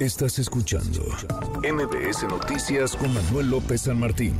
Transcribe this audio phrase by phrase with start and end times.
[0.00, 1.02] Estás escuchando
[1.62, 4.34] MBS Noticias con Manuel López San Martín.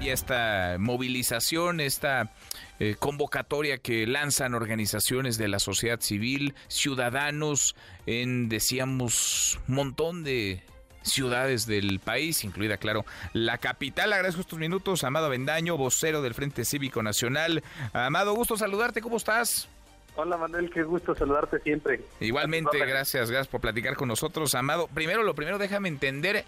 [0.00, 2.32] Y esta movilización, esta
[2.80, 10.64] eh, convocatoria que lanzan organizaciones de la sociedad civil, ciudadanos en, decíamos, montón de
[11.02, 14.12] ciudades del país, incluida, claro, la capital.
[14.12, 17.62] Agradezco estos minutos, Amado Bendaño, vocero del Frente Cívico Nacional.
[17.92, 19.68] Amado, gusto saludarte, ¿cómo estás?
[20.16, 22.00] Hola Manuel, qué gusto saludarte siempre.
[22.20, 24.88] Igualmente, gracias, gracias por platicar con nosotros, Amado.
[24.88, 26.44] Primero, lo primero, déjame entender,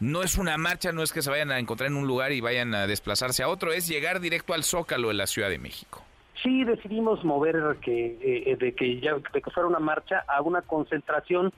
[0.00, 2.40] no es una marcha, no es que se vayan a encontrar en un lugar y
[2.40, 6.02] vayan a desplazarse a otro, es llegar directo al Zócalo de la Ciudad de México.
[6.42, 10.62] Sí, decidimos mover que, eh, de, que ya, de que fuera una marcha a una
[10.62, 11.52] concentración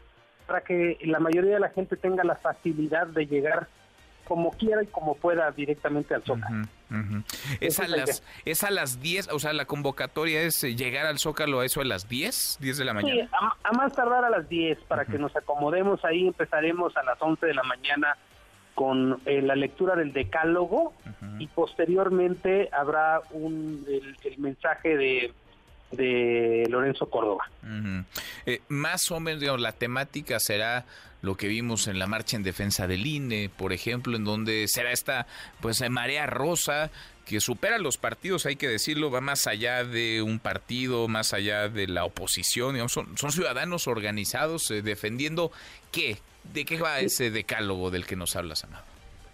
[0.46, 3.68] para que la mayoría de la gente tenga la facilidad de llegar
[4.30, 6.68] como quiera y como pueda directamente al Zócalo.
[7.58, 11.18] Es, a las, es a las 10, o sea, la convocatoria es eh, llegar al
[11.18, 13.22] Zócalo a eso a las 10, 10 de la mañana.
[13.22, 13.28] Sí,
[13.64, 16.04] a, más tardar a las 10 para que nos acomodemos.
[16.04, 18.16] Ahí, empezaremos a las 11 de la mañana
[18.76, 20.92] con eh, la lectura del decálogo
[21.40, 25.34] y posteriormente habrá un el mensaje de
[25.92, 27.50] de Lorenzo Córdoba.
[28.46, 30.84] Eh, más o menos, digamos, la temática será
[31.22, 34.92] lo que vimos en la marcha en defensa del INE, por ejemplo, en donde será
[34.92, 35.26] esta
[35.60, 36.90] pues marea rosa
[37.26, 41.68] que supera los partidos, hay que decirlo, va más allá de un partido, más allá
[41.68, 45.52] de la oposición, digamos, son, son ciudadanos organizados eh, defendiendo
[45.92, 46.18] qué,
[46.52, 48.82] de qué va ese decálogo del que nos hablas, Amado.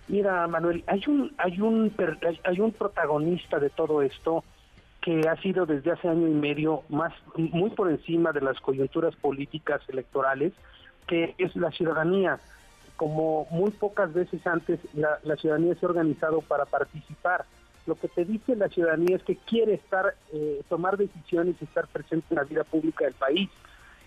[0.08, 1.92] Mira, Manuel, hay un hay un
[2.44, 4.44] hay un protagonista de todo esto
[5.06, 9.14] que ha sido desde hace año y medio más muy por encima de las coyunturas
[9.14, 10.52] políticas electorales,
[11.06, 12.40] que es la ciudadanía.
[12.96, 17.44] Como muy pocas veces antes, la, ciudadanía se ha organizado para participar.
[17.86, 21.86] Lo que te dice la ciudadanía es que quiere estar, eh, tomar decisiones y estar
[21.86, 23.48] presente en la vida pública del país,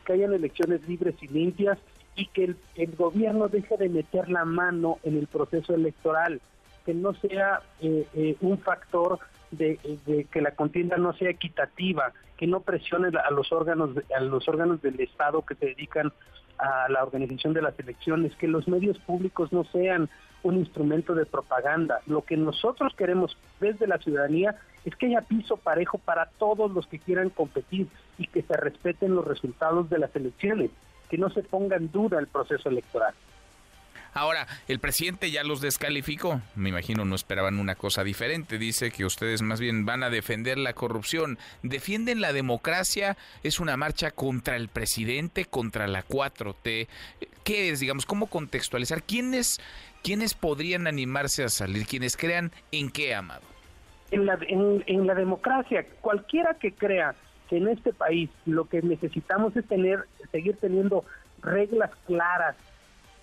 [0.04, 1.78] que hayan elecciones libres y limpias
[2.18, 6.42] y que el, gobierno deje de meter la mano en el proceso electoral,
[6.86, 9.18] que no sea eh, eh, un factor
[9.52, 9.78] de,
[10.32, 14.82] que la contienda no sea equitativa, que no presione a los órganos a los órganos
[14.82, 16.12] del Estado que se dedican
[16.58, 20.10] a la organización de las elecciones, que los medios públicos no sean
[20.44, 22.02] un instrumento de propaganda.
[22.06, 26.88] Lo que nosotros queremos desde la ciudadanía es que haya piso parejo para todos los
[26.88, 27.88] que quieran competir
[28.18, 30.72] y que se respeten los resultados de las elecciones,
[31.10, 33.14] que no se ponga en duda el proceso electoral.
[34.20, 36.42] Ahora, el presidente ya los descalificó.
[36.54, 38.58] Me imagino no esperaban una cosa diferente.
[38.58, 41.38] Dice que ustedes más bien van a defender la corrupción.
[41.64, 43.16] Defienden la democracia.
[43.44, 46.90] Es una marcha contra el presidente, contra la 4T.
[47.46, 49.04] ¿Qué es, digamos, cómo contextualizar?
[49.04, 49.62] ¿Quiénes,
[50.04, 51.88] quiénes podrían animarse a salir?
[51.88, 53.44] ¿Quiénes crean en qué, Amado?
[54.12, 57.16] En la, en la democracia, cualquiera que crea
[57.50, 61.06] que en este país lo que necesitamos es tener, seguir teniendo
[61.42, 62.58] reglas claras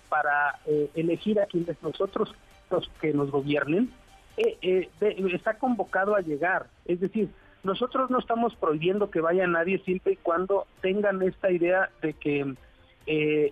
[0.09, 2.33] para eh, elegir a quienes nosotros
[2.69, 3.91] los que nos gobiernen,
[4.37, 4.89] eh, eh,
[5.33, 6.67] está convocado a llegar.
[6.85, 7.29] Es decir,
[7.63, 12.55] nosotros no estamos prohibiendo que vaya nadie siempre y cuando tengan esta idea de que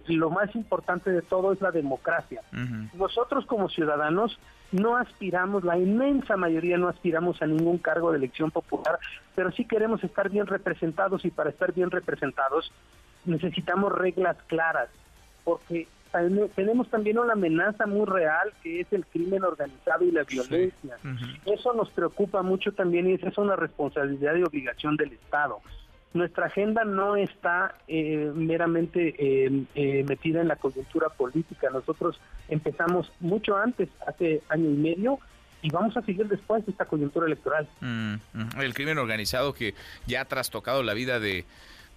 [0.08, 2.42] lo más importante de todo es la democracia.
[2.94, 4.38] Nosotros como ciudadanos
[4.74, 9.00] no aspiramos, la inmensa mayoría no aspiramos a ningún cargo de elección popular,
[9.34, 12.70] pero sí queremos estar bien representados y para estar bien representados
[13.26, 14.90] necesitamos reglas claras,
[15.44, 15.88] porque
[16.56, 20.98] tenemos también una amenaza muy real que es el crimen organizado y la violencia.
[21.46, 25.60] Eso nos preocupa mucho también y esa es una responsabilidad y obligación del Estado.
[26.14, 31.70] Nuestra agenda no está eh, meramente eh, eh, metida en la coyuntura política.
[31.70, 35.20] Nosotros empezamos mucho antes, hace año y medio,
[35.62, 37.68] y vamos a seguir después de esta coyuntura electoral.
[37.82, 39.74] El crimen organizado que
[40.06, 41.44] ya ha trastocado la vida de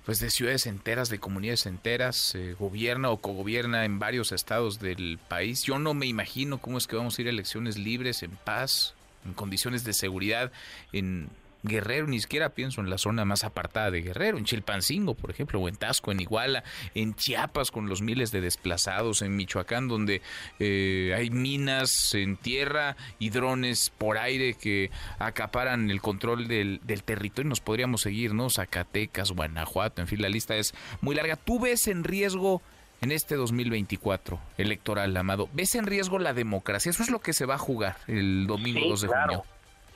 [0.09, 5.19] pues de ciudades enteras, de comunidades enteras, eh, gobierna o cogobierna en varios estados del
[5.29, 5.65] país.
[5.65, 8.95] Yo no me imagino cómo es que vamos a ir a elecciones libres, en paz,
[9.27, 10.51] en condiciones de seguridad,
[10.95, 11.29] en
[11.63, 15.61] Guerrero, ni siquiera pienso en la zona más apartada de Guerrero, en Chilpancingo, por ejemplo,
[15.61, 16.65] o en Tasco, en Iguala,
[16.95, 20.23] en Chiapas con los miles de desplazados, en Michoacán donde
[20.59, 27.03] eh, hay minas en tierra y drones por aire que acaparan el control del, del
[27.03, 27.49] territorio.
[27.49, 28.51] Nos podríamos seguir, ¿no?
[28.51, 31.37] Zacatecas, Guanajuato, en fin, la lista es muy larga.
[31.37, 32.63] ¿Tú ves en riesgo
[33.01, 35.49] en este 2024 electoral, Amado?
[35.53, 36.91] ¿Ves en riesgo la democracia?
[36.91, 39.45] Eso es lo que se va a jugar el domingo 2 de junio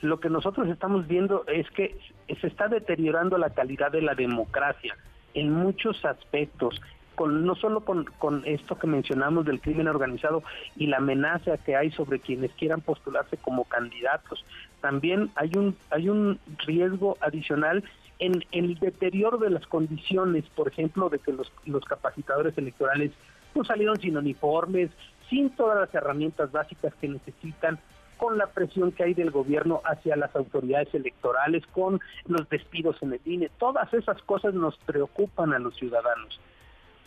[0.03, 1.97] lo que nosotros estamos viendo es que
[2.39, 4.95] se está deteriorando la calidad de la democracia
[5.33, 6.81] en muchos aspectos,
[7.15, 10.43] con, no solo con, con esto que mencionamos del crimen organizado
[10.75, 14.43] y la amenaza que hay sobre quienes quieran postularse como candidatos,
[14.81, 17.83] también hay un, hay un riesgo adicional
[18.19, 23.11] en, el deterioro de las condiciones, por ejemplo, de que los, los capacitadores electorales
[23.55, 24.89] no salieron sin uniformes,
[25.29, 27.79] sin todas las herramientas básicas que necesitan,
[28.23, 33.11] con la presión que hay del gobierno hacia las autoridades electorales, con los despidos en
[33.11, 33.51] el INE.
[33.59, 36.39] Todas esas cosas nos preocupan a los ciudadanos.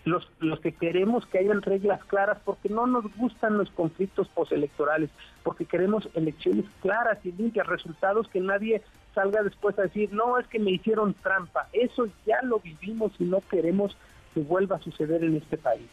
[0.04, 5.08] Los, los que queremos que hayan reglas claras, porque no nos gustan los conflictos postelectorales,
[5.42, 8.82] porque queremos elecciones claras y limpias, resultados que nadie
[9.14, 11.66] salga después a decir, no, es que me hicieron trampa.
[11.72, 13.96] Eso ya lo vivimos y no queremos
[14.34, 15.88] que vuelva a suceder en este país.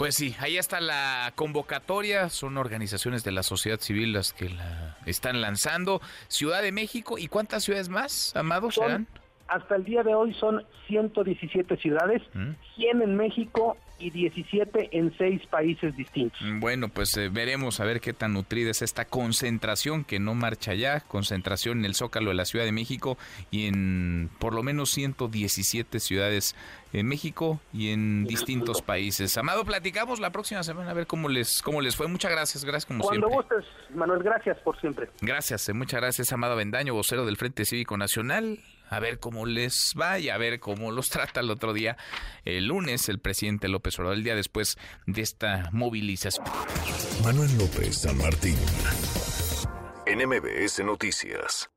[0.00, 4.96] Pues sí, ahí está la convocatoria, son organizaciones de la sociedad civil las que la
[5.04, 6.00] están lanzando.
[6.26, 9.06] Ciudad de México, ¿y cuántas ciudades más, amados, serán?
[9.48, 13.02] Hasta el día de hoy son 117 ciudades, 100 mm.
[13.02, 16.40] en México y 17 en seis países distintos.
[16.40, 20.34] Mm, bueno, pues eh, veremos a ver qué tan nutrida es esta concentración que no
[20.34, 23.18] marcha ya, concentración en el Zócalo de la Ciudad de México
[23.50, 26.56] y en por lo menos 117 ciudades
[26.92, 29.36] en México y en distintos países.
[29.38, 32.08] Amado, platicamos la próxima semana a ver cómo les cómo les fue.
[32.08, 33.64] Muchas gracias, gracias como Cuando gustes,
[33.94, 35.08] Manuel, gracias por siempre.
[35.20, 38.58] Gracias, eh, muchas gracias, Amado Bendaño, vocero del Frente Cívico Nacional
[38.90, 41.96] a ver cómo les va y a ver cómo los trata el otro día,
[42.44, 44.76] el lunes, el presidente López Obrador, el día después
[45.06, 46.44] de esta movilización.
[47.24, 48.56] Manuel López San Martín,
[50.06, 51.70] NMBS Noticias.